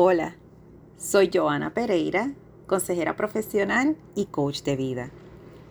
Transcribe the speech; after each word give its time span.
Hola, 0.00 0.36
soy 0.96 1.28
Joana 1.34 1.74
Pereira, 1.74 2.32
consejera 2.68 3.16
profesional 3.16 3.96
y 4.14 4.26
coach 4.26 4.62
de 4.62 4.76
vida. 4.76 5.10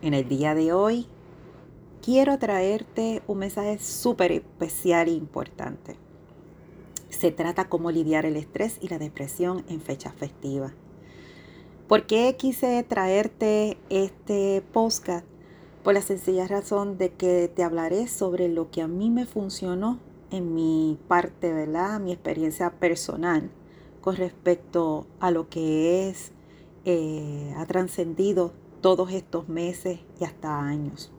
En 0.02 0.14
el 0.14 0.28
día 0.28 0.54
de 0.54 0.74
hoy 0.74 1.08
quiero 2.04 2.38
traerte 2.38 3.22
un 3.26 3.38
mensaje 3.38 3.80
súper 3.80 4.34
especial 4.34 5.08
e 5.08 5.12
importante. 5.12 5.96
Se 7.08 7.32
trata 7.32 7.70
cómo 7.70 7.90
lidiar 7.90 8.26
el 8.26 8.36
estrés 8.36 8.80
y 8.82 8.90
la 8.90 9.00
depresión 9.00 9.64
en 9.70 9.80
fechas 9.80 10.14
festivas. 10.14 10.74
¿Por 11.88 12.06
qué 12.06 12.36
quise 12.38 12.84
traerte 12.84 13.78
este 13.90 14.62
podcast? 14.74 15.26
Por 15.86 15.94
la 15.94 16.02
sencilla 16.02 16.48
razón 16.48 16.98
de 16.98 17.14
que 17.14 17.48
te 17.48 17.64
hablaré 17.64 18.10
sobre 18.10 18.50
lo 18.50 18.72
que 18.72 18.82
a 18.82 18.90
mí 18.90 19.10
me 19.10 19.26
funcionó 19.26 20.00
en 20.32 20.54
mi 20.54 21.00
parte, 21.08 21.54
¿verdad? 21.54 22.02
Mi 22.02 22.12
experiencia 22.12 22.72
personal 22.72 23.52
con 24.08 24.16
respecto 24.16 25.06
a 25.20 25.32
lo 25.32 25.50
que 25.50 26.08
es, 26.08 26.32
eh, 26.86 27.54
ha 27.58 27.66
trascendido 27.66 28.54
todos 28.80 29.12
estos 29.12 29.50
meses 29.50 30.00
y 30.18 30.24
hasta 30.24 30.62
años. 30.62 31.12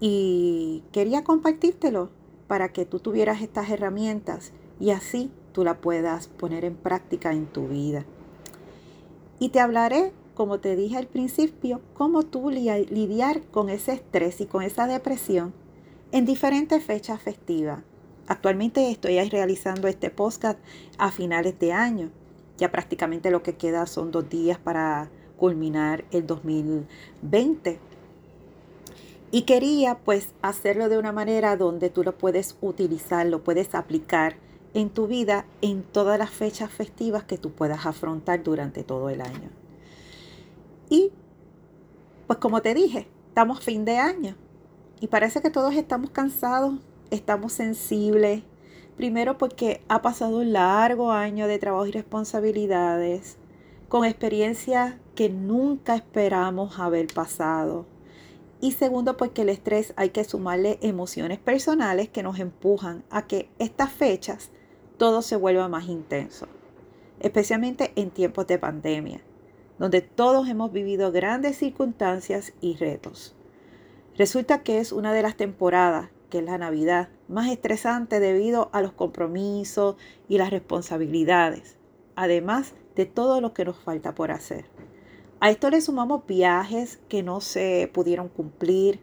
Y 0.00 0.82
quería 0.90 1.22
compartírtelo 1.22 2.10
para 2.48 2.72
que 2.72 2.84
tú 2.84 2.98
tuvieras 2.98 3.42
estas 3.42 3.70
herramientas 3.70 4.50
y 4.80 4.90
así 4.90 5.30
tú 5.52 5.62
la 5.62 5.80
puedas 5.80 6.26
poner 6.26 6.64
en 6.64 6.74
práctica 6.74 7.32
en 7.32 7.46
tu 7.46 7.68
vida. 7.68 8.04
Y 9.38 9.50
te 9.50 9.60
hablaré, 9.60 10.12
como 10.34 10.58
te 10.58 10.74
dije 10.74 10.96
al 10.96 11.06
principio, 11.06 11.80
cómo 11.92 12.24
tú 12.24 12.50
lidiar 12.50 13.42
con 13.52 13.68
ese 13.68 13.92
estrés 13.92 14.40
y 14.40 14.46
con 14.46 14.64
esa 14.64 14.88
depresión 14.88 15.54
en 16.10 16.26
diferentes 16.26 16.82
fechas 16.82 17.22
festivas 17.22 17.84
Actualmente 18.26 18.90
estoy 18.90 19.20
realizando 19.28 19.86
este 19.86 20.08
podcast 20.08 20.58
a 20.96 21.10
finales 21.10 21.58
de 21.58 21.72
año. 21.72 22.10
Ya 22.56 22.70
prácticamente 22.70 23.30
lo 23.30 23.42
que 23.42 23.56
queda 23.56 23.86
son 23.86 24.10
dos 24.10 24.28
días 24.30 24.58
para 24.58 25.10
culminar 25.36 26.04
el 26.10 26.26
2020. 26.26 27.78
Y 29.30 29.42
quería 29.42 29.98
pues 29.98 30.28
hacerlo 30.40 30.88
de 30.88 30.96
una 30.96 31.12
manera 31.12 31.56
donde 31.56 31.90
tú 31.90 32.02
lo 32.02 32.16
puedes 32.16 32.56
utilizar, 32.62 33.26
lo 33.26 33.44
puedes 33.44 33.74
aplicar 33.74 34.36
en 34.72 34.90
tu 34.90 35.06
vida 35.06 35.44
en 35.60 35.82
todas 35.82 36.18
las 36.18 36.30
fechas 36.30 36.70
festivas 36.70 37.24
que 37.24 37.36
tú 37.36 37.50
puedas 37.52 37.84
afrontar 37.84 38.42
durante 38.42 38.84
todo 38.84 39.10
el 39.10 39.20
año. 39.20 39.50
Y 40.88 41.10
pues 42.26 42.38
como 42.38 42.62
te 42.62 42.74
dije, 42.74 43.06
estamos 43.28 43.60
fin 43.60 43.84
de 43.84 43.98
año 43.98 44.36
y 45.00 45.08
parece 45.08 45.42
que 45.42 45.50
todos 45.50 45.74
estamos 45.74 46.10
cansados 46.10 46.74
estamos 47.10 47.52
sensibles. 47.52 48.42
Primero 48.96 49.38
porque 49.38 49.82
ha 49.88 50.02
pasado 50.02 50.38
un 50.38 50.52
largo 50.52 51.12
año 51.12 51.46
de 51.48 51.58
trabajo 51.58 51.86
y 51.86 51.92
responsabilidades, 51.92 53.36
con 53.88 54.04
experiencias 54.04 54.94
que 55.14 55.28
nunca 55.28 55.96
esperamos 55.96 56.78
haber 56.78 57.06
pasado. 57.08 57.86
Y 58.60 58.72
segundo 58.72 59.16
porque 59.16 59.42
el 59.42 59.48
estrés 59.48 59.92
hay 59.96 60.10
que 60.10 60.24
sumarle 60.24 60.78
emociones 60.80 61.38
personales 61.38 62.08
que 62.08 62.22
nos 62.22 62.38
empujan 62.38 63.04
a 63.10 63.26
que 63.26 63.50
estas 63.58 63.92
fechas 63.92 64.50
todo 64.96 65.22
se 65.22 65.36
vuelva 65.36 65.68
más 65.68 65.88
intenso, 65.88 66.46
especialmente 67.20 67.92
en 67.96 68.10
tiempos 68.10 68.46
de 68.46 68.58
pandemia, 68.58 69.20
donde 69.78 70.00
todos 70.00 70.48
hemos 70.48 70.72
vivido 70.72 71.12
grandes 71.12 71.58
circunstancias 71.58 72.52
y 72.60 72.76
retos. 72.76 73.34
Resulta 74.16 74.62
que 74.62 74.78
es 74.78 74.92
una 74.92 75.12
de 75.12 75.22
las 75.22 75.36
temporadas 75.36 76.10
que 76.34 76.40
es 76.40 76.44
la 76.46 76.58
Navidad, 76.58 77.10
más 77.28 77.48
estresante 77.48 78.18
debido 78.18 78.68
a 78.72 78.82
los 78.82 78.90
compromisos 78.90 79.94
y 80.28 80.36
las 80.36 80.50
responsabilidades, 80.50 81.76
además 82.16 82.74
de 82.96 83.06
todo 83.06 83.40
lo 83.40 83.54
que 83.54 83.64
nos 83.64 83.76
falta 83.76 84.16
por 84.16 84.32
hacer. 84.32 84.64
A 85.38 85.52
esto 85.52 85.70
le 85.70 85.80
sumamos 85.80 86.26
viajes 86.26 86.98
que 87.08 87.22
no 87.22 87.40
se 87.40 87.88
pudieron 87.94 88.28
cumplir. 88.28 88.98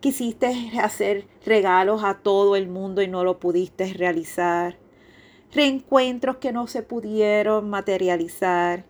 Quisiste 0.00 0.78
hacer 0.78 1.26
regalos 1.42 2.04
a 2.04 2.18
todo 2.18 2.54
el 2.54 2.68
mundo 2.68 3.00
y 3.00 3.08
no 3.08 3.24
lo 3.24 3.40
pudiste 3.40 3.90
realizar. 3.94 4.76
Reencuentros 5.54 6.36
que 6.36 6.52
no 6.52 6.66
se 6.66 6.82
pudieron 6.82 7.70
materializar. 7.70 8.84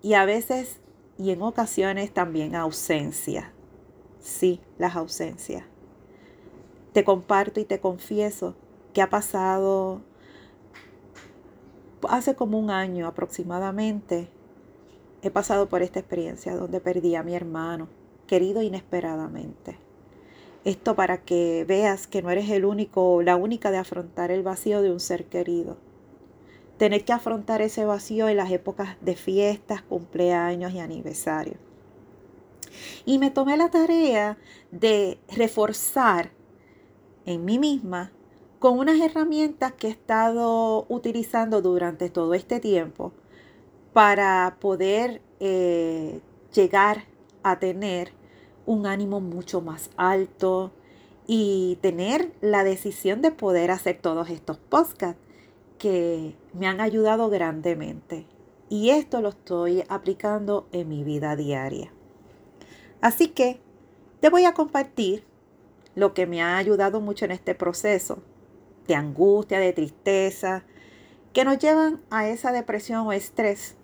Y 0.00 0.14
a 0.14 0.24
veces 0.26 0.78
y 1.18 1.32
en 1.32 1.42
ocasiones 1.42 2.14
también 2.14 2.54
ausencias. 2.54 3.46
Sí, 4.20 4.60
las 4.78 4.94
ausencias 4.94 5.64
te 6.92 7.04
comparto 7.04 7.60
y 7.60 7.64
te 7.64 7.80
confieso 7.80 8.54
que 8.92 9.02
ha 9.02 9.10
pasado 9.10 10.00
hace 12.08 12.34
como 12.34 12.58
un 12.58 12.70
año 12.70 13.06
aproximadamente. 13.06 14.28
He 15.22 15.30
pasado 15.30 15.68
por 15.68 15.82
esta 15.82 16.00
experiencia 16.00 16.56
donde 16.56 16.80
perdí 16.80 17.14
a 17.14 17.22
mi 17.22 17.34
hermano, 17.34 17.88
querido 18.26 18.62
inesperadamente. 18.62 19.78
Esto 20.64 20.94
para 20.94 21.22
que 21.22 21.64
veas 21.66 22.06
que 22.06 22.22
no 22.22 22.30
eres 22.30 22.50
el 22.50 22.64
único 22.64 23.14
o 23.14 23.22
la 23.22 23.36
única 23.36 23.70
de 23.70 23.78
afrontar 23.78 24.30
el 24.30 24.42
vacío 24.42 24.82
de 24.82 24.90
un 24.90 25.00
ser 25.00 25.26
querido. 25.26 25.76
Tener 26.76 27.04
que 27.04 27.12
afrontar 27.12 27.62
ese 27.62 27.84
vacío 27.84 28.28
en 28.28 28.38
las 28.38 28.50
épocas 28.50 28.96
de 29.00 29.14
fiestas, 29.14 29.82
cumpleaños 29.82 30.72
y 30.72 30.80
aniversarios. 30.80 31.58
Y 33.04 33.18
me 33.18 33.30
tomé 33.30 33.56
la 33.56 33.70
tarea 33.70 34.38
de 34.70 35.18
reforzar 35.28 36.30
en 37.26 37.44
mí 37.44 37.58
misma 37.58 38.12
con 38.58 38.78
unas 38.78 39.00
herramientas 39.00 39.72
que 39.72 39.88
he 39.88 39.90
estado 39.90 40.84
utilizando 40.88 41.62
durante 41.62 42.10
todo 42.10 42.34
este 42.34 42.60
tiempo 42.60 43.12
para 43.92 44.56
poder 44.60 45.22
eh, 45.40 46.20
llegar 46.54 47.04
a 47.42 47.58
tener 47.58 48.12
un 48.66 48.86
ánimo 48.86 49.20
mucho 49.20 49.60
más 49.60 49.90
alto 49.96 50.72
y 51.26 51.78
tener 51.80 52.32
la 52.40 52.64
decisión 52.64 53.22
de 53.22 53.30
poder 53.30 53.70
hacer 53.70 53.98
todos 54.00 54.28
estos 54.30 54.58
podcasts 54.58 55.20
que 55.78 56.36
me 56.52 56.66
han 56.66 56.80
ayudado 56.80 57.30
grandemente. 57.30 58.26
Y 58.68 58.90
esto 58.90 59.20
lo 59.20 59.30
estoy 59.30 59.84
aplicando 59.88 60.66
en 60.72 60.88
mi 60.88 61.02
vida 61.02 61.34
diaria. 61.34 61.92
Así 63.00 63.28
que 63.28 63.58
te 64.20 64.28
voy 64.28 64.44
a 64.44 64.54
compartir 64.54 65.24
lo 66.00 66.14
que 66.14 66.26
me 66.26 66.42
ha 66.42 66.56
ayudado 66.56 67.00
mucho 67.00 67.26
en 67.26 67.30
este 67.30 67.54
proceso 67.54 68.22
de 68.88 68.94
angustia, 68.94 69.60
de 69.60 69.72
tristeza, 69.72 70.64
que 71.32 71.44
nos 71.44 71.58
llevan 71.58 72.00
a 72.10 72.26
esa 72.26 72.50
depresión 72.50 73.06
o 73.06 73.12
estrés 73.12 73.76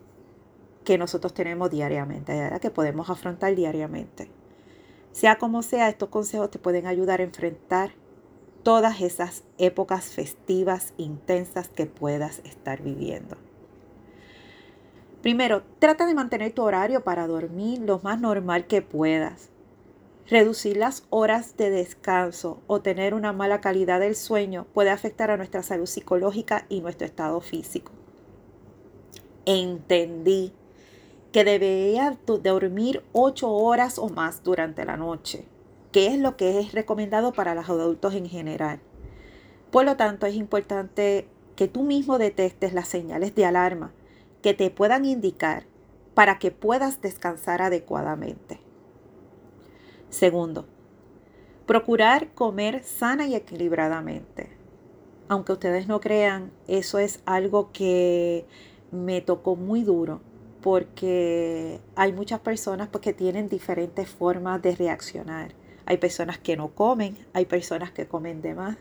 que 0.85 0.99
nosotros 0.99 1.35
tenemos 1.35 1.71
diariamente, 1.71 2.51
que 2.61 2.71
podemos 2.71 3.11
afrontar 3.11 3.55
diariamente. 3.55 4.31
Sea 5.13 5.37
como 5.37 5.63
sea, 5.63 5.89
estos 5.89 6.09
consejos 6.09 6.51
te 6.51 6.59
pueden 6.59 6.87
ayudar 6.87 7.21
a 7.21 7.25
enfrentar 7.25 7.93
todas 8.63 9.01
esas 9.01 9.45
épocas 9.59 10.07
festivas 10.07 10.93
intensas 10.97 11.69
que 11.69 11.87
puedas 11.87 12.41
estar 12.41 12.83
viviendo. 12.83 13.37
Primero, 15.23 15.63
trata 15.79 16.07
de 16.07 16.15
mantener 16.15 16.53
tu 16.53 16.63
horario 16.63 17.05
para 17.05 17.27
dormir 17.27 17.81
lo 17.81 18.01
más 18.01 18.21
normal 18.21 18.67
que 18.67 18.83
puedas. 18.83 19.51
Reducir 20.29 20.77
las 20.77 21.05
horas 21.11 21.57
de 21.57 21.71
descanso 21.71 22.61
o 22.67 22.81
tener 22.81 23.15
una 23.15 23.33
mala 23.33 23.61
calidad 23.61 24.01
del 24.01 24.17
sueño 24.17 24.67
puede 24.75 24.91
afectar 24.91 25.31
a 25.31 25.37
nuestra 25.37 25.63
salud 25.63 25.87
psicológica 25.87 26.67
y 26.69 26.81
nuestro 26.81 27.07
estado 27.07 27.41
físico. 27.41 27.93
Entendí 29.45 30.53
que 31.31 31.45
debería 31.45 32.19
dormir 32.43 33.05
8 33.13 33.49
horas 33.49 34.01
o 34.01 34.09
más 34.09 34.43
durante 34.43 34.85
la 34.85 34.97
noche, 34.97 35.45
que 35.93 36.09
es 36.09 36.19
lo 36.19 36.37
que 36.37 36.59
es 36.59 36.73
recomendado 36.73 37.33
para 37.33 37.55
los 37.55 37.71
adultos 37.71 38.15
en 38.15 38.29
general. 38.29 38.81
Por 39.71 39.85
lo 39.85 39.97
tanto, 39.97 40.27
es 40.27 40.35
importante 40.35 41.29
que 41.55 41.69
tú 41.69 41.85
mismo 41.85 42.19
detectes 42.19 42.73
las 42.73 42.89
señales 42.89 43.37
de 43.37 43.45
alarma 43.45 43.93
que 44.43 44.55
te 44.55 44.71
puedan 44.71 45.05
indicar 45.05 45.67
para 46.15 46.41
que 46.41 46.51
puedas 46.51 47.01
descansar 47.01 47.63
adecuadamente. 47.63 48.66
Segundo, 50.11 50.67
procurar 51.67 52.33
comer 52.35 52.85
sana 52.85 53.27
y 53.27 53.35
equilibradamente. 53.35 54.51
Aunque 55.29 55.53
ustedes 55.53 55.89
no 55.89 56.01
crean, 56.01 56.53
eso 56.69 56.99
es 56.99 57.21
algo 57.27 57.73
que 57.73 58.47
me 58.93 59.21
tocó 59.21 59.57
muy 59.57 59.83
duro 59.83 60.21
porque 60.63 61.81
hay 61.95 62.13
muchas 62.13 62.41
personas 62.41 62.89
pues, 62.89 63.03
que 63.03 63.13
tienen 63.13 63.49
diferentes 63.49 64.09
formas 64.09 64.63
de 64.63 64.75
reaccionar. 64.75 65.53
Hay 65.85 65.99
personas 65.99 66.39
que 66.39 66.57
no 66.57 66.69
comen, 66.69 67.17
hay 67.33 67.47
personas 67.47 67.93
que 67.93 68.07
comen 68.07 68.43
de 68.43 68.55
más. 68.55 68.77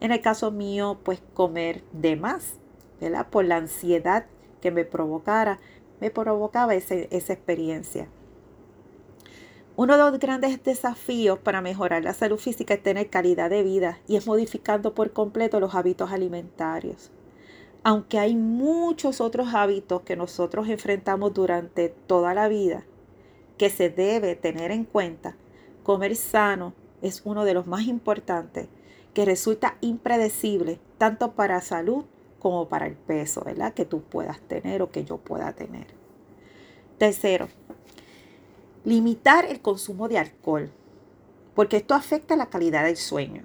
En 0.00 0.12
el 0.12 0.20
caso 0.20 0.50
mío, 0.50 0.98
pues 1.02 1.22
comer 1.32 1.82
de 1.92 2.16
más, 2.16 2.54
¿verdad? 3.00 3.28
Por 3.30 3.44
la 3.44 3.56
ansiedad 3.56 4.26
que 4.60 4.70
me 4.70 4.84
provocara, 4.84 5.58
me 6.00 6.10
provocaba 6.10 6.74
esa 6.74 6.94
experiencia. 7.32 8.08
Uno 9.82 9.96
de 9.96 10.10
los 10.12 10.20
grandes 10.20 10.62
desafíos 10.62 11.40
para 11.40 11.60
mejorar 11.60 12.04
la 12.04 12.14
salud 12.14 12.38
física 12.38 12.74
es 12.74 12.82
tener 12.84 13.10
calidad 13.10 13.50
de 13.50 13.64
vida 13.64 13.98
y 14.06 14.14
es 14.14 14.28
modificando 14.28 14.94
por 14.94 15.12
completo 15.12 15.58
los 15.58 15.74
hábitos 15.74 16.12
alimentarios. 16.12 17.10
aunque 17.82 18.20
hay 18.20 18.36
muchos 18.36 19.20
otros 19.20 19.54
hábitos 19.54 20.02
que 20.02 20.14
nosotros 20.14 20.68
enfrentamos 20.68 21.34
durante 21.34 21.88
toda 21.88 22.32
la 22.32 22.46
vida 22.46 22.84
que 23.58 23.70
se 23.70 23.90
debe 23.90 24.36
tener 24.36 24.70
en 24.70 24.84
cuenta, 24.84 25.34
comer 25.82 26.14
sano 26.14 26.74
es 27.00 27.22
uno 27.24 27.44
de 27.44 27.54
los 27.54 27.66
más 27.66 27.82
importantes 27.82 28.68
que 29.14 29.24
resulta 29.24 29.78
impredecible 29.80 30.78
tanto 30.96 31.32
para 31.32 31.60
salud 31.60 32.04
como 32.38 32.68
para 32.68 32.86
el 32.86 32.94
peso, 32.94 33.42
¿verdad? 33.44 33.74
Que 33.74 33.84
tú 33.84 34.02
puedas 34.02 34.40
tener 34.42 34.80
o 34.80 34.92
que 34.92 35.04
yo 35.04 35.16
pueda 35.18 35.52
tener. 35.54 35.88
Tercero, 36.98 37.48
limitar 38.84 39.44
el 39.44 39.60
consumo 39.60 40.08
de 40.08 40.18
alcohol, 40.18 40.70
porque 41.54 41.76
esto 41.76 41.94
afecta 41.94 42.36
la 42.36 42.46
calidad 42.46 42.84
del 42.84 42.96
sueño. 42.96 43.44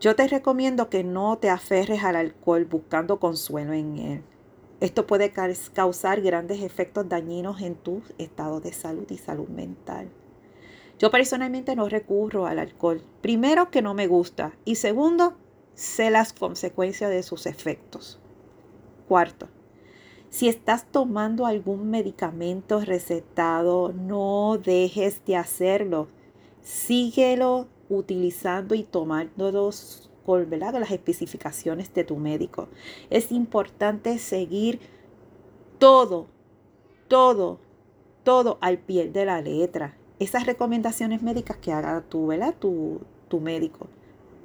Yo 0.00 0.16
te 0.16 0.26
recomiendo 0.26 0.88
que 0.88 1.04
no 1.04 1.38
te 1.38 1.50
aferres 1.50 2.02
al 2.02 2.16
alcohol 2.16 2.64
buscando 2.64 3.20
consuelo 3.20 3.72
en 3.74 3.98
él. 3.98 4.22
Esto 4.80 5.06
puede 5.06 5.30
causar 5.74 6.22
grandes 6.22 6.62
efectos 6.62 7.08
dañinos 7.08 7.60
en 7.60 7.74
tu 7.74 8.02
estado 8.16 8.60
de 8.60 8.72
salud 8.72 9.04
y 9.10 9.18
salud 9.18 9.48
mental. 9.48 10.08
Yo 10.98 11.10
personalmente 11.10 11.76
no 11.76 11.88
recurro 11.88 12.46
al 12.46 12.58
alcohol. 12.58 13.02
Primero 13.20 13.70
que 13.70 13.82
no 13.82 13.92
me 13.92 14.06
gusta 14.06 14.52
y 14.64 14.76
segundo, 14.76 15.34
sé 15.74 16.10
las 16.10 16.32
consecuencias 16.32 17.10
de 17.10 17.22
sus 17.22 17.44
efectos. 17.44 18.18
Cuarto, 19.06 19.48
si 20.30 20.48
estás 20.48 20.86
tomando 20.90 21.44
algún 21.44 21.90
medicamento 21.90 22.80
recetado, 22.80 23.92
no 23.92 24.58
dejes 24.58 25.24
de 25.26 25.36
hacerlo. 25.36 26.08
Síguelo 26.62 27.66
utilizando 27.88 28.76
y 28.76 28.84
tomándolos 28.84 30.10
con 30.24 30.48
las 30.48 30.90
especificaciones 30.92 31.92
de 31.92 32.04
tu 32.04 32.16
médico. 32.16 32.68
Es 33.10 33.32
importante 33.32 34.16
seguir 34.18 34.78
todo, 35.80 36.28
todo, 37.08 37.58
todo 38.22 38.58
al 38.60 38.78
pie 38.78 39.10
de 39.10 39.24
la 39.24 39.40
letra. 39.40 39.96
Esas 40.20 40.46
recomendaciones 40.46 41.22
médicas 41.22 41.56
que 41.56 41.72
haga 41.72 42.02
tu, 42.02 42.28
¿verdad? 42.28 42.54
Tu, 42.56 43.00
tu 43.26 43.40
médico. 43.40 43.88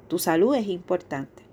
Tu 0.08 0.18
salud 0.18 0.56
es 0.56 0.66
importante. 0.66 1.44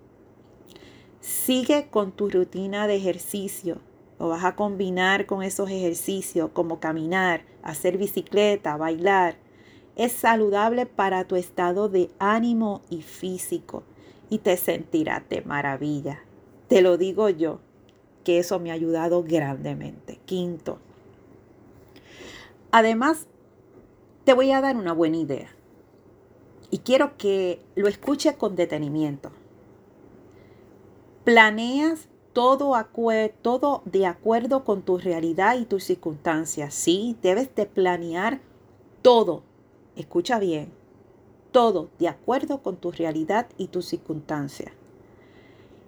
Sigue 1.20 1.90
con 1.92 2.12
tu 2.12 2.30
rutina 2.30 2.88
de 2.88 2.96
ejercicio. 2.96 3.78
O 4.18 4.30
vas 4.30 4.44
a 4.44 4.56
combinar 4.56 5.26
con 5.26 5.44
esos 5.44 5.70
ejercicios 5.70 6.52
como 6.54 6.80
caminar, 6.80 7.44
hacer 7.64 7.98
bicicleta, 7.98 8.78
bailar, 8.78 9.36
es 9.96 10.12
saludable 10.12 10.86
para 10.86 11.26
tu 11.26 11.36
estado 11.36 11.90
de 11.90 12.10
ánimo 12.20 12.82
y 12.90 13.02
físico 13.02 13.84
y 14.30 14.40
te 14.40 14.58
sentirás 14.58 15.28
de 15.30 15.42
maravilla. 15.42 16.24
Te 16.68 16.82
lo 16.82 16.98
digo 16.98 17.30
yo, 17.30 17.60
que 18.24 18.40
eso 18.40 18.60
me 18.60 18.72
ha 18.72 18.74
ayudado 18.74 19.24
grandemente. 19.24 20.20
Quinto, 20.26 20.80
además, 22.72 23.28
te 24.24 24.34
voy 24.34 24.52
a 24.52 24.62
dar 24.62 24.78
una 24.78 24.94
buena 24.94 25.18
idea 25.18 25.50
y 26.72 26.80
quiero 26.80 27.18
que 27.18 27.62
lo 27.76 27.88
escuches 27.88 28.36
con 28.36 28.56
detenimiento. 28.56 29.32
Planeas 31.24 32.08
todo, 32.34 32.76
todo 33.42 33.82
de 33.86 34.06
acuerdo 34.06 34.64
con 34.64 34.82
tu 34.82 34.98
realidad 34.98 35.58
y 35.58 35.66
tus 35.66 35.84
circunstancias. 35.84 36.74
Sí, 36.74 37.16
debes 37.22 37.54
de 37.56 37.66
planear 37.66 38.42
todo 39.02 39.44
escucha 39.96 40.40
bien, 40.40 40.72
todo 41.52 41.90
de 42.00 42.08
acuerdo 42.08 42.62
con 42.62 42.78
tu 42.78 42.92
realidad 42.92 43.48
y 43.58 43.68
tus 43.68 43.86
circunstancias. 43.86 44.72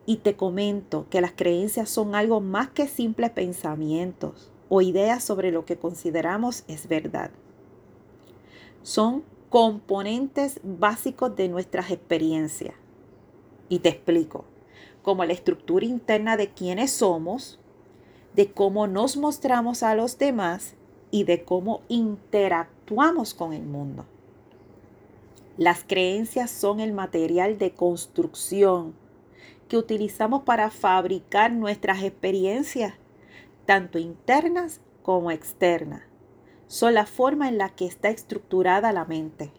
Y 0.06 0.18
te 0.18 0.36
comento 0.36 1.08
que 1.10 1.22
las 1.22 1.32
creencias 1.32 1.90
son 1.90 2.14
algo 2.14 2.40
más 2.42 2.70
que 2.70 2.88
simples 2.88 3.32
pensamientos 3.32 4.52
o 4.70 4.82
ideas 4.82 5.24
sobre 5.24 5.52
lo 5.52 5.66
que 5.66 5.78
consideramos 5.78 6.64
es 6.68 6.88
verdad. 6.88 7.32
Son 8.84 9.24
componentes 9.50 10.60
básicos 10.64 11.36
de 11.36 11.50
nuestras 11.50 11.90
experiencias. 11.90 12.76
Y 13.68 13.80
te 13.80 13.90
explico, 13.90 14.46
como 15.06 15.24
la 15.24 15.34
estructura 15.34 15.86
interna 15.86 16.36
de 16.36 16.50
quiénes 16.50 16.90
somos, 16.90 17.60
de 18.34 18.52
cómo 18.52 18.88
nos 18.88 19.18
mostramos 19.18 19.84
a 19.84 19.94
los 19.94 20.18
demás 20.18 20.74
y 21.12 21.26
de 21.26 21.44
cómo 21.44 21.82
interactuamos 21.90 23.36
con 23.36 23.54
el 23.54 23.62
mundo. 23.62 24.08
Las 25.58 25.84
creencias 25.84 26.50
son 26.50 26.80
el 26.80 26.92
material 26.92 27.60
de 27.60 27.72
construcción 27.72 28.96
que 29.70 29.78
utilizamos 29.78 30.42
para 30.42 30.72
fabricar 30.72 31.52
nuestras 31.52 32.02
experiencias, 32.02 32.96
tanto 33.68 34.00
internas 34.00 34.82
como 35.04 35.30
externas. 35.30 36.02
Son 36.66 36.96
la 36.96 37.06
forma 37.06 37.48
en 37.48 37.60
la 37.60 37.70
que 37.70 37.86
está 37.86 38.10
estructurada 38.10 38.92
la 38.92 39.06
mente. 39.06 39.52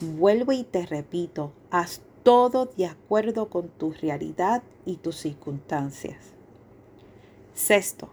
Vuelvo 0.00 0.52
y 0.52 0.64
te 0.64 0.86
repito, 0.86 1.52
haz 1.70 2.00
todo 2.22 2.66
de 2.66 2.86
acuerdo 2.86 3.48
con 3.48 3.68
tu 3.68 3.92
realidad 3.92 4.62
y 4.84 4.96
tus 4.96 5.16
circunstancias. 5.16 6.32
Sexto, 7.54 8.08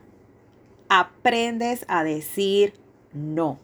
aprendes 0.90 1.86
a 1.88 2.04
decir 2.04 2.74
no. 3.14 3.60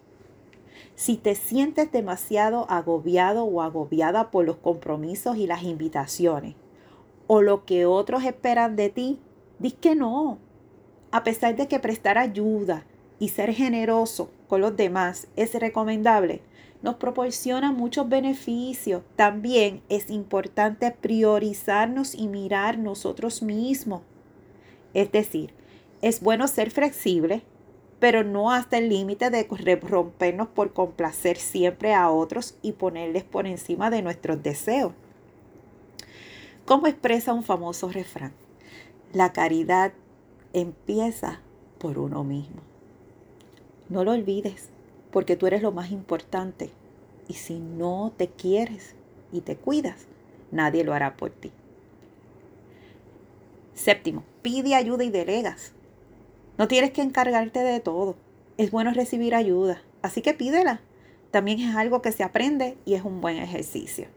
Si 0.95 1.17
te 1.17 1.35
sientes 1.35 1.91
demasiado 1.91 2.65
agobiado 2.69 3.43
o 3.43 3.61
agobiada 3.61 4.31
por 4.31 4.45
los 4.45 4.57
compromisos 4.57 5.37
y 5.37 5.47
las 5.47 5.63
invitaciones, 5.63 6.55
o 7.27 7.41
lo 7.41 7.65
que 7.65 7.85
otros 7.85 8.23
esperan 8.23 8.75
de 8.75 8.89
ti, 8.89 9.19
di 9.59 9.71
que 9.71 9.95
no. 9.95 10.37
A 11.11 11.23
pesar 11.23 11.55
de 11.55 11.67
que 11.67 11.79
prestar 11.79 12.17
ayuda 12.17 12.85
y 13.19 13.29
ser 13.29 13.53
generoso 13.53 14.29
con 14.47 14.61
los 14.61 14.75
demás 14.75 15.27
es 15.35 15.53
recomendable, 15.53 16.41
nos 16.81 16.95
proporciona 16.95 17.71
muchos 17.71 18.07
beneficios. 18.07 19.01
También 19.15 19.81
es 19.89 20.09
importante 20.09 20.91
priorizarnos 20.91 22.13
y 22.13 22.27
mirar 22.27 22.77
nosotros 22.77 23.41
mismos. 23.41 24.01
Es 24.93 25.11
decir, 25.11 25.53
es 26.01 26.21
bueno 26.21 26.47
ser 26.47 26.69
flexible, 26.69 27.41
pero 27.99 28.23
no 28.23 28.51
hasta 28.51 28.77
el 28.77 28.89
límite 28.89 29.29
de 29.31 29.45
rompernos 29.81 30.47
por 30.49 30.73
complacer 30.73 31.37
siempre 31.37 31.93
a 31.93 32.11
otros 32.11 32.55
y 32.61 32.73
ponerles 32.73 33.23
por 33.23 33.47
encima 33.47 33.89
de 33.89 34.03
nuestros 34.03 34.43
deseos. 34.43 34.93
Como 36.65 36.87
expresa 36.87 37.33
un 37.33 37.43
famoso 37.43 37.89
refrán, 37.89 38.33
la 39.11 39.33
caridad 39.33 39.93
empieza 40.53 41.39
por 41.79 41.97
uno 41.97 42.23
mismo. 42.23 42.74
No 43.89 44.03
lo 44.03 44.11
olvides, 44.11 44.69
porque 45.11 45.35
tú 45.35 45.47
eres 45.47 45.61
lo 45.61 45.71
más 45.71 45.91
importante. 45.91 46.71
Y 47.27 47.33
si 47.33 47.59
no 47.59 48.11
te 48.17 48.27
quieres 48.27 48.95
y 49.31 49.41
te 49.41 49.55
cuidas, 49.55 50.05
nadie 50.51 50.83
lo 50.83 50.93
hará 50.93 51.17
por 51.17 51.29
ti. 51.31 51.51
Séptimo, 53.73 54.23
pide 54.41 54.75
ayuda 54.75 55.03
y 55.03 55.09
delegas. 55.09 55.73
No 56.57 56.67
tienes 56.67 56.91
que 56.91 57.01
encargarte 57.01 57.59
de 57.59 57.79
todo. 57.79 58.15
Es 58.57 58.71
bueno 58.71 58.91
recibir 58.93 59.35
ayuda, 59.35 59.81
así 60.01 60.21
que 60.21 60.33
pídela. 60.33 60.79
También 61.31 61.59
es 61.59 61.75
algo 61.75 62.01
que 62.01 62.13
se 62.13 62.23
aprende 62.23 62.77
y 62.85 62.93
es 62.93 63.03
un 63.03 63.19
buen 63.19 63.37
ejercicio. 63.37 64.07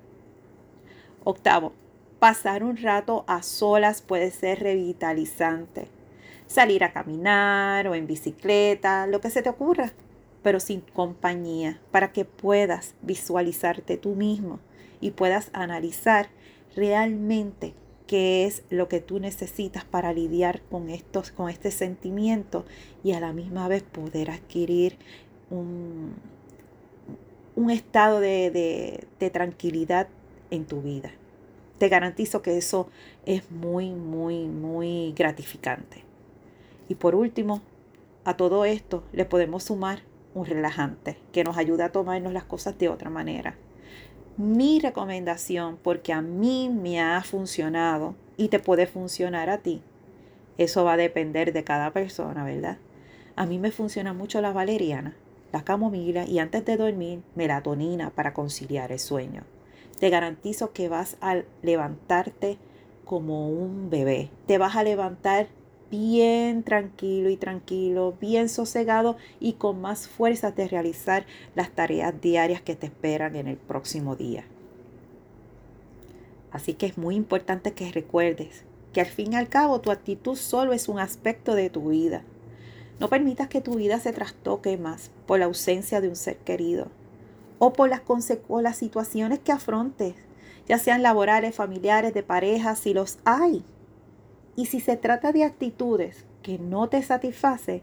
Octavo, 1.24 1.72
pasar 2.20 2.62
un 2.62 2.76
rato 2.76 3.24
a 3.26 3.42
solas 3.42 4.02
puede 4.02 4.30
ser 4.30 4.60
revitalizante. 4.60 5.88
Salir 6.48 6.82
a 6.82 6.92
caminar 6.92 7.86
o 7.86 7.94
en 7.94 8.08
bicicleta, 8.08 9.06
lo 9.06 9.20
que 9.20 9.30
se 9.30 9.42
te 9.42 9.50
ocurra, 9.50 9.92
pero 10.42 10.58
sin 10.58 10.80
compañía, 10.80 11.80
para 11.92 12.12
que 12.12 12.24
puedas 12.24 12.94
visualizarte 13.02 13.96
tú 13.96 14.16
mismo 14.16 14.58
y 15.00 15.12
puedas 15.12 15.50
analizar 15.52 16.30
realmente 16.74 17.74
qué 18.08 18.46
es 18.46 18.64
lo 18.70 18.88
que 18.88 19.00
tú 19.00 19.20
necesitas 19.20 19.84
para 19.84 20.12
lidiar 20.12 20.62
con, 20.62 20.88
estos, 20.88 21.30
con 21.30 21.50
este 21.50 21.70
sentimiento 21.70 22.64
y 23.04 23.12
a 23.12 23.20
la 23.20 23.32
misma 23.32 23.68
vez 23.68 23.84
poder 23.84 24.30
adquirir 24.30 24.96
un, 25.50 26.14
un 27.54 27.70
estado 27.70 28.18
de, 28.18 29.06
de 29.20 29.30
tranquilidad 29.30 30.08
en 30.50 30.64
tu 30.64 30.80
vida. 30.80 31.12
Te 31.78 31.88
garantizo 31.88 32.42
que 32.42 32.56
eso 32.56 32.88
es 33.26 33.50
muy, 33.50 33.90
muy, 33.90 34.46
muy 34.46 35.12
gratificante. 35.12 36.07
Y 36.88 36.94
por 36.94 37.14
último, 37.14 37.60
a 38.24 38.36
todo 38.36 38.64
esto 38.64 39.04
le 39.12 39.24
podemos 39.24 39.64
sumar 39.64 40.02
un 40.34 40.46
relajante 40.46 41.18
que 41.32 41.44
nos 41.44 41.56
ayuda 41.56 41.86
a 41.86 41.92
tomarnos 41.92 42.32
las 42.32 42.44
cosas 42.44 42.78
de 42.78 42.88
otra 42.88 43.10
manera 43.10 43.56
mi 44.38 44.78
recomendación 44.78 45.78
porque 45.82 46.12
a 46.12 46.22
mí 46.22 46.70
me 46.72 47.00
ha 47.00 47.20
funcionado 47.22 48.14
y 48.36 48.48
te 48.48 48.60
puede 48.60 48.86
funcionar 48.86 49.50
a 49.50 49.58
ti. 49.58 49.82
Eso 50.58 50.84
va 50.84 50.92
a 50.92 50.96
depender 50.96 51.52
de 51.52 51.64
cada 51.64 51.92
persona, 51.92 52.44
¿verdad? 52.44 52.78
A 53.34 53.46
mí 53.46 53.58
me 53.58 53.72
funciona 53.72 54.12
mucho 54.12 54.40
la 54.40 54.52
valeriana, 54.52 55.16
la 55.52 55.64
camomila 55.64 56.24
y 56.24 56.38
antes 56.38 56.64
de 56.64 56.76
dormir, 56.76 57.22
melatonina 57.34 58.10
para 58.10 58.32
conciliar 58.32 58.92
el 58.92 59.00
sueño. 59.00 59.42
Te 59.98 60.08
garantizo 60.08 60.72
que 60.72 60.88
vas 60.88 61.16
a 61.20 61.42
levantarte 61.62 62.58
como 63.04 63.48
un 63.48 63.90
bebé. 63.90 64.30
Te 64.46 64.56
vas 64.56 64.76
a 64.76 64.84
levantar 64.84 65.48
bien 65.90 66.62
tranquilo 66.62 67.30
y 67.30 67.36
tranquilo, 67.36 68.14
bien 68.20 68.48
sosegado 68.48 69.16
y 69.40 69.54
con 69.54 69.80
más 69.80 70.08
fuerza 70.08 70.52
de 70.52 70.68
realizar 70.68 71.26
las 71.54 71.70
tareas 71.70 72.20
diarias 72.20 72.60
que 72.60 72.76
te 72.76 72.86
esperan 72.86 73.36
en 73.36 73.48
el 73.48 73.56
próximo 73.56 74.16
día. 74.16 74.44
Así 76.50 76.74
que 76.74 76.86
es 76.86 76.98
muy 76.98 77.14
importante 77.14 77.72
que 77.72 77.92
recuerdes 77.92 78.64
que 78.92 79.00
al 79.00 79.06
fin 79.06 79.32
y 79.32 79.36
al 79.36 79.48
cabo 79.48 79.80
tu 79.80 79.90
actitud 79.90 80.36
solo 80.36 80.72
es 80.72 80.88
un 80.88 80.98
aspecto 80.98 81.54
de 81.54 81.70
tu 81.70 81.90
vida. 81.90 82.22
No 83.00 83.08
permitas 83.08 83.48
que 83.48 83.60
tu 83.60 83.74
vida 83.74 84.00
se 84.00 84.12
trastoque 84.12 84.76
más 84.76 85.10
por 85.26 85.38
la 85.38 85.44
ausencia 85.44 86.00
de 86.00 86.08
un 86.08 86.16
ser 86.16 86.36
querido 86.38 86.88
o 87.58 87.72
por 87.72 87.88
las, 87.88 88.02
o 88.48 88.60
las 88.60 88.76
situaciones 88.76 89.40
que 89.40 89.52
afrontes, 89.52 90.14
ya 90.66 90.78
sean 90.78 91.02
laborales, 91.02 91.54
familiares, 91.54 92.14
de 92.14 92.22
pareja, 92.22 92.76
si 92.76 92.94
los 92.94 93.18
hay. 93.24 93.64
Y 94.58 94.66
si 94.66 94.80
se 94.80 94.96
trata 94.96 95.30
de 95.30 95.44
actitudes 95.44 96.24
que 96.42 96.58
no 96.58 96.88
te 96.88 97.00
satisface, 97.04 97.80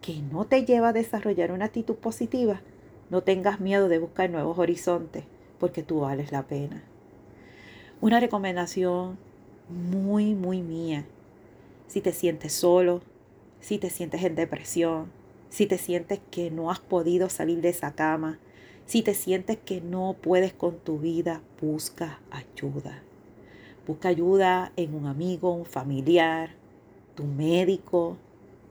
que 0.00 0.22
no 0.22 0.44
te 0.44 0.64
lleva 0.64 0.88
a 0.88 0.92
desarrollar 0.92 1.52
una 1.52 1.66
actitud 1.66 1.94
positiva, 1.94 2.62
no 3.10 3.22
tengas 3.22 3.60
miedo 3.60 3.88
de 3.88 4.00
buscar 4.00 4.28
nuevos 4.28 4.58
horizontes, 4.58 5.22
porque 5.60 5.84
tú 5.84 6.00
vales 6.00 6.32
la 6.32 6.42
pena. 6.42 6.82
Una 8.00 8.18
recomendación 8.18 9.18
muy, 9.68 10.34
muy 10.34 10.62
mía. 10.62 11.06
Si 11.86 12.00
te 12.00 12.10
sientes 12.10 12.54
solo, 12.54 13.02
si 13.60 13.78
te 13.78 13.88
sientes 13.88 14.24
en 14.24 14.34
depresión, 14.34 15.12
si 15.48 15.66
te 15.66 15.78
sientes 15.78 16.18
que 16.32 16.50
no 16.50 16.72
has 16.72 16.80
podido 16.80 17.28
salir 17.28 17.60
de 17.60 17.68
esa 17.68 17.94
cama, 17.94 18.40
si 18.84 19.02
te 19.02 19.14
sientes 19.14 19.58
que 19.64 19.80
no 19.80 20.16
puedes 20.20 20.52
con 20.52 20.80
tu 20.80 20.98
vida, 20.98 21.40
busca 21.60 22.18
ayuda. 22.32 23.05
Busca 23.86 24.08
ayuda 24.08 24.72
en 24.76 24.94
un 24.96 25.06
amigo, 25.06 25.52
un 25.52 25.64
familiar, 25.64 26.50
tu 27.14 27.24
médico, 27.24 28.16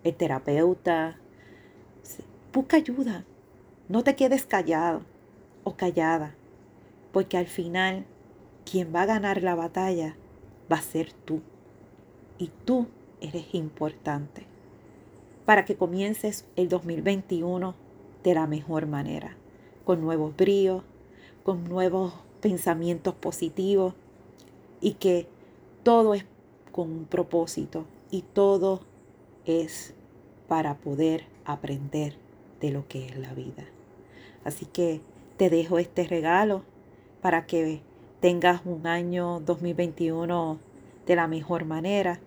el 0.03 0.13
terapeuta. 0.13 1.17
Busca 2.51 2.75
ayuda. 2.77 3.23
No 3.87 4.03
te 4.03 4.17
quedes 4.17 4.45
callado 4.45 5.03
o 5.63 5.75
callada, 5.75 6.35
porque 7.13 7.37
al 7.37 7.47
final 7.47 8.05
quien 8.69 8.93
va 8.93 9.03
a 9.03 9.05
ganar 9.05 9.41
la 9.41 9.55
batalla 9.55 10.17
va 10.69 10.77
a 10.77 10.81
ser 10.81 11.13
tú. 11.13 11.41
Y 12.37 12.51
tú 12.65 12.87
eres 13.21 13.55
importante 13.55 14.45
para 15.45 15.63
que 15.63 15.77
comiences 15.77 16.45
el 16.57 16.67
2021 16.67 17.73
de 18.23 18.33
la 18.33 18.47
mejor 18.47 18.85
manera, 18.85 19.37
con 19.85 20.01
nuevos 20.01 20.35
bríos, 20.35 20.83
con 21.43 21.63
nuevos 21.63 22.13
pensamientos 22.41 23.13
positivos 23.13 23.93
y 24.85 24.93
que 24.93 25.25
todo 25.81 26.13
es 26.13 26.25
con 26.71 26.91
un 26.91 27.05
propósito 27.05 27.85
y 28.11 28.21
todo 28.21 28.81
es 29.45 29.95
para 30.47 30.75
poder 30.75 31.25
aprender 31.43 32.17
de 32.61 32.69
lo 32.69 32.87
que 32.87 33.07
es 33.07 33.17
la 33.17 33.33
vida. 33.33 33.65
Así 34.43 34.67
que 34.67 35.01
te 35.37 35.49
dejo 35.49 35.79
este 35.79 36.03
regalo 36.03 36.61
para 37.23 37.47
que 37.47 37.81
tengas 38.19 38.61
un 38.63 38.85
año 38.85 39.39
2021 39.39 40.59
de 41.07 41.15
la 41.15 41.27
mejor 41.27 41.65
manera 41.65 42.19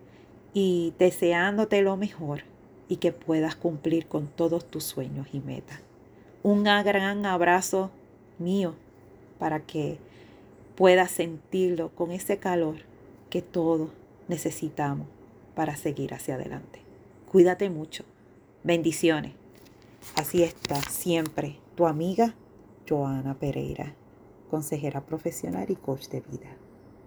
y 0.52 0.94
deseándote 0.98 1.80
lo 1.82 1.96
mejor 1.96 2.42
y 2.88 2.96
que 2.96 3.12
puedas 3.12 3.54
cumplir 3.54 4.08
con 4.08 4.26
todos 4.26 4.64
tus 4.64 4.82
sueños 4.82 5.28
y 5.32 5.38
metas. 5.38 5.78
Un 6.42 6.64
gran 6.64 7.24
abrazo 7.24 7.92
mío 8.40 8.74
para 9.38 9.60
que 9.60 9.98
puedas 10.78 11.10
sentirlo 11.10 11.88
con 11.96 12.12
ese 12.12 12.38
calor 12.38 12.76
que 13.30 13.42
todos 13.42 13.90
necesitamos 14.28 15.08
para 15.56 15.74
seguir 15.74 16.14
hacia 16.14 16.36
adelante. 16.36 16.78
Cuídate 17.28 17.68
mucho. 17.68 18.04
Bendiciones. 18.62 19.32
Así 20.14 20.44
está 20.44 20.76
siempre 20.82 21.58
tu 21.74 21.88
amiga 21.88 22.36
Joana 22.88 23.34
Pereira, 23.34 23.92
consejera 24.50 25.00
profesional 25.04 25.68
y 25.68 25.74
coach 25.74 26.06
de 26.10 26.20
vida. 26.20 26.56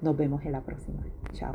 Nos 0.01 0.17
vemos 0.17 0.43
en 0.43 0.51
la 0.51 0.61
próxima. 0.61 1.05
Chao. 1.31 1.53